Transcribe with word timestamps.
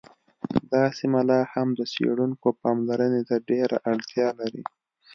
دا 0.71 0.83
سیمه 0.97 1.21
لا 1.29 1.39
هم 1.53 1.67
د 1.79 1.81
څیړونکو 1.93 2.47
پاملرنې 2.61 3.21
ته 3.29 3.35
ډېره 3.49 3.77
اړتیا 3.91 4.27
لري 4.39 4.63